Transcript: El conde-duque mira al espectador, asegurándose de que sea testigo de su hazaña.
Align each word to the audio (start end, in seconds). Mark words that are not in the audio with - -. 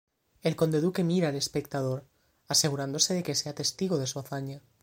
El 0.41 0.55
conde-duque 0.55 1.03
mira 1.03 1.29
al 1.29 1.35
espectador, 1.35 2.07
asegurándose 2.47 3.13
de 3.13 3.21
que 3.21 3.35
sea 3.35 3.53
testigo 3.53 3.99
de 3.99 4.07
su 4.07 4.17
hazaña. 4.17 4.63